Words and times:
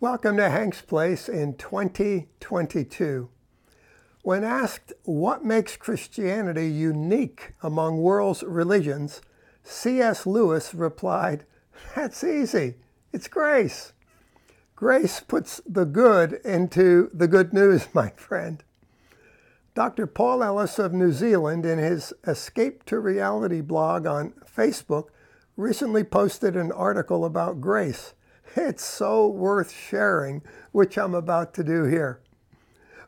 Welcome 0.00 0.36
to 0.36 0.48
Hank's 0.48 0.80
Place 0.80 1.28
in 1.28 1.54
2022. 1.56 3.28
When 4.22 4.44
asked 4.44 4.92
what 5.02 5.44
makes 5.44 5.76
Christianity 5.76 6.68
unique 6.68 7.54
among 7.64 7.98
world's 7.98 8.44
religions, 8.44 9.20
C.S. 9.64 10.24
Lewis 10.24 10.72
replied, 10.72 11.46
That's 11.96 12.22
easy. 12.22 12.76
It's 13.12 13.26
grace. 13.26 13.92
Grace 14.76 15.18
puts 15.18 15.60
the 15.66 15.84
good 15.84 16.34
into 16.44 17.10
the 17.12 17.26
good 17.26 17.52
news, 17.52 17.88
my 17.92 18.10
friend. 18.10 18.62
Dr. 19.74 20.06
Paul 20.06 20.44
Ellis 20.44 20.78
of 20.78 20.92
New 20.92 21.10
Zealand, 21.10 21.66
in 21.66 21.80
his 21.80 22.14
Escape 22.24 22.84
to 22.84 23.00
Reality 23.00 23.62
blog 23.62 24.06
on 24.06 24.32
Facebook, 24.48 25.06
recently 25.56 26.04
posted 26.04 26.56
an 26.56 26.70
article 26.70 27.24
about 27.24 27.60
grace. 27.60 28.14
It's 28.56 28.84
so 28.84 29.28
worth 29.28 29.72
sharing, 29.72 30.42
which 30.72 30.96
I'm 30.98 31.14
about 31.14 31.54
to 31.54 31.64
do 31.64 31.84
here. 31.84 32.20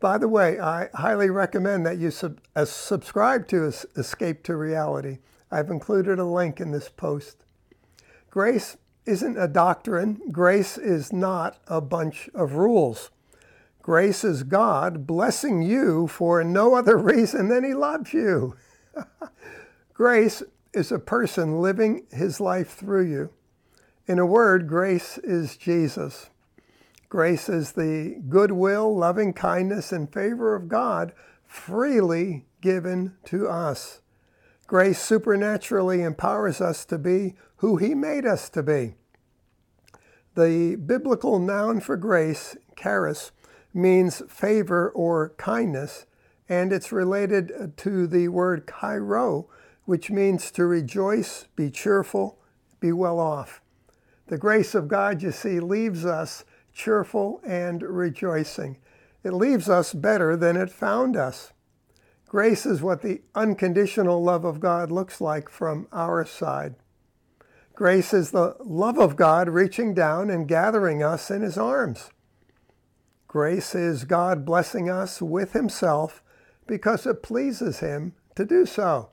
By 0.00 0.18
the 0.18 0.28
way, 0.28 0.60
I 0.60 0.90
highly 0.94 1.30
recommend 1.30 1.86
that 1.86 1.98
you 1.98 2.10
sub- 2.10 2.40
uh, 2.54 2.64
subscribe 2.64 3.48
to 3.48 3.64
Escape 3.64 4.42
to 4.44 4.56
Reality. 4.56 5.18
I've 5.50 5.70
included 5.70 6.18
a 6.18 6.24
link 6.24 6.60
in 6.60 6.72
this 6.72 6.88
post. 6.88 7.44
Grace 8.30 8.76
isn't 9.06 9.38
a 9.38 9.48
doctrine. 9.48 10.20
Grace 10.30 10.76
is 10.76 11.12
not 11.12 11.58
a 11.68 11.80
bunch 11.80 12.28
of 12.34 12.54
rules. 12.54 13.10
Grace 13.82 14.24
is 14.24 14.42
God 14.42 15.06
blessing 15.06 15.62
you 15.62 16.06
for 16.06 16.42
no 16.42 16.74
other 16.74 16.96
reason 17.12 17.48
than 17.48 17.64
He 17.64 17.74
loves 17.74 18.12
you. 18.12 18.56
Grace 19.94 20.42
is 20.72 20.90
a 20.90 20.98
person 20.98 21.60
living 21.60 22.06
His 22.10 22.40
life 22.40 22.70
through 22.74 23.06
you. 23.06 23.30
In 24.06 24.18
a 24.18 24.26
word, 24.26 24.68
grace 24.68 25.16
is 25.16 25.56
Jesus. 25.56 26.28
Grace 27.08 27.48
is 27.48 27.72
the 27.72 28.20
goodwill, 28.28 28.94
loving 28.94 29.32
kindness, 29.32 29.92
and 29.92 30.12
favor 30.12 30.54
of 30.54 30.68
God 30.68 31.14
freely 31.46 32.44
given 32.60 33.14
to 33.24 33.48
us. 33.48 34.02
Grace 34.66 34.98
supernaturally 34.98 36.02
empowers 36.02 36.60
us 36.60 36.84
to 36.84 36.98
be 36.98 37.34
who 37.56 37.78
He 37.78 37.94
made 37.94 38.26
us 38.26 38.50
to 38.50 38.62
be. 38.62 38.94
The 40.34 40.76
biblical 40.76 41.38
noun 41.38 41.80
for 41.80 41.96
grace, 41.96 42.56
charis, 42.76 43.32
means 43.72 44.22
favor 44.28 44.90
or 44.90 45.30
kindness, 45.38 46.04
and 46.46 46.74
it's 46.74 46.92
related 46.92 47.72
to 47.78 48.06
the 48.06 48.28
word 48.28 48.70
chairo, 48.80 49.48
which 49.86 50.10
means 50.10 50.50
to 50.50 50.66
rejoice, 50.66 51.46
be 51.56 51.70
cheerful, 51.70 52.38
be 52.80 52.92
well 52.92 53.18
off. 53.18 53.62
The 54.26 54.38
grace 54.38 54.74
of 54.74 54.88
God, 54.88 55.22
you 55.22 55.32
see, 55.32 55.60
leaves 55.60 56.04
us 56.04 56.44
cheerful 56.72 57.40
and 57.44 57.82
rejoicing. 57.82 58.78
It 59.22 59.32
leaves 59.32 59.68
us 59.68 59.92
better 59.92 60.36
than 60.36 60.56
it 60.56 60.70
found 60.70 61.16
us. 61.16 61.52
Grace 62.26 62.66
is 62.66 62.82
what 62.82 63.02
the 63.02 63.22
unconditional 63.34 64.22
love 64.22 64.44
of 64.44 64.60
God 64.60 64.90
looks 64.90 65.20
like 65.20 65.48
from 65.48 65.86
our 65.92 66.24
side. 66.24 66.74
Grace 67.74 68.12
is 68.14 68.30
the 68.30 68.56
love 68.60 68.98
of 68.98 69.16
God 69.16 69.48
reaching 69.48 69.94
down 69.94 70.30
and 70.30 70.48
gathering 70.48 71.02
us 71.02 71.30
in 71.30 71.42
his 71.42 71.58
arms. 71.58 72.10
Grace 73.26 73.74
is 73.74 74.04
God 74.04 74.44
blessing 74.44 74.88
us 74.88 75.20
with 75.20 75.52
himself 75.52 76.22
because 76.66 77.06
it 77.06 77.22
pleases 77.22 77.80
him 77.80 78.14
to 78.36 78.44
do 78.44 78.64
so. 78.64 79.10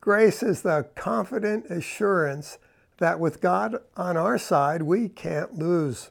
Grace 0.00 0.42
is 0.42 0.62
the 0.62 0.88
confident 0.94 1.66
assurance 1.66 2.58
that 3.00 3.18
with 3.18 3.40
God 3.40 3.76
on 3.96 4.16
our 4.16 4.38
side, 4.38 4.82
we 4.82 5.08
can't 5.08 5.54
lose. 5.54 6.10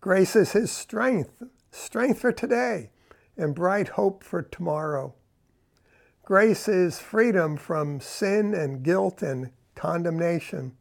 Grace 0.00 0.34
is 0.34 0.52
His 0.52 0.72
strength, 0.72 1.42
strength 1.70 2.20
for 2.20 2.32
today, 2.32 2.90
and 3.36 3.54
bright 3.54 3.88
hope 3.88 4.24
for 4.24 4.42
tomorrow. 4.42 5.14
Grace 6.24 6.66
is 6.66 6.98
freedom 6.98 7.56
from 7.56 8.00
sin 8.00 8.54
and 8.54 8.82
guilt 8.82 9.22
and 9.22 9.50
condemnation. 9.74 10.76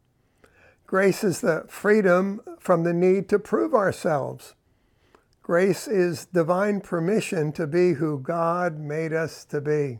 Grace 0.87 1.23
is 1.23 1.41
the 1.41 1.65
freedom 1.67 2.41
from 2.59 2.83
the 2.83 2.93
need 2.93 3.29
to 3.29 3.39
prove 3.39 3.73
ourselves. 3.73 4.55
Grace 5.41 5.87
is 5.87 6.25
divine 6.25 6.79
permission 6.79 7.51
to 7.51 7.67
be 7.67 7.93
who 7.93 8.19
God 8.19 8.79
made 8.79 9.11
us 9.11 9.43
to 9.45 9.59
be. 9.59 9.99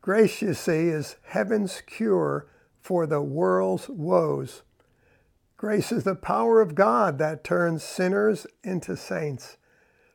Grace, 0.00 0.42
you 0.42 0.54
see, 0.54 0.88
is 0.88 1.16
heaven's 1.26 1.80
cure 1.82 2.46
for 2.82 3.06
the 3.06 3.22
world's 3.22 3.88
woes. 3.88 4.62
Grace 5.56 5.92
is 5.92 6.02
the 6.02 6.16
power 6.16 6.60
of 6.60 6.74
God 6.74 7.18
that 7.18 7.44
turns 7.44 7.84
sinners 7.84 8.46
into 8.64 8.96
saints, 8.96 9.56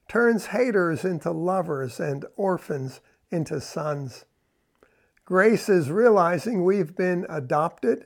turns 0.09 0.47
haters 0.47 1.05
into 1.05 1.31
lovers, 1.31 1.99
and 1.99 2.25
orphans 2.35 2.99
into 3.31 3.61
sons. 3.61 4.25
Grace 5.23 5.69
is 5.69 5.89
realizing 5.89 6.63
we've 6.63 6.95
been 6.95 7.25
adopted, 7.29 8.05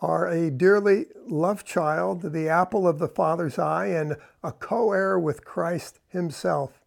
are 0.00 0.26
a 0.26 0.50
dearly 0.50 1.06
loved 1.26 1.66
child, 1.66 2.32
the 2.32 2.48
apple 2.48 2.88
of 2.88 2.98
the 2.98 3.08
Father's 3.08 3.58
eye, 3.58 3.86
and 3.86 4.16
a 4.42 4.52
co 4.52 4.92
heir 4.92 5.18
with 5.18 5.44
Christ 5.44 6.00
Himself. 6.08 6.80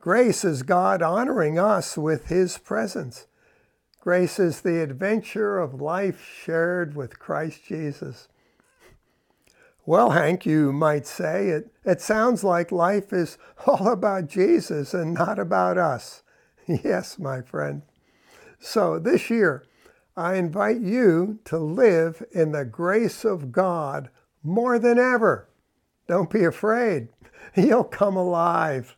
Grace 0.00 0.44
is 0.44 0.64
God 0.64 1.02
honoring 1.02 1.58
us 1.58 1.96
with 1.96 2.26
His 2.26 2.58
presence. 2.58 3.28
Grace 4.02 4.40
is 4.40 4.62
the 4.62 4.82
adventure 4.82 5.60
of 5.60 5.80
life 5.80 6.28
shared 6.44 6.96
with 6.96 7.20
Christ 7.20 7.64
Jesus. 7.64 8.26
Well, 9.86 10.10
Hank, 10.10 10.44
you 10.44 10.72
might 10.72 11.06
say, 11.06 11.50
it, 11.50 11.70
it 11.84 12.00
sounds 12.00 12.42
like 12.42 12.72
life 12.72 13.12
is 13.12 13.38
all 13.64 13.86
about 13.86 14.26
Jesus 14.26 14.92
and 14.92 15.14
not 15.14 15.38
about 15.38 15.78
us. 15.78 16.24
Yes, 16.66 17.16
my 17.16 17.42
friend. 17.42 17.82
So 18.58 18.98
this 18.98 19.30
year, 19.30 19.64
I 20.16 20.34
invite 20.34 20.80
you 20.80 21.38
to 21.44 21.58
live 21.58 22.24
in 22.32 22.50
the 22.50 22.64
grace 22.64 23.24
of 23.24 23.52
God 23.52 24.10
more 24.42 24.80
than 24.80 24.98
ever. 24.98 25.48
Don't 26.08 26.30
be 26.30 26.42
afraid. 26.42 27.06
You'll 27.56 27.84
come 27.84 28.16
alive. 28.16 28.96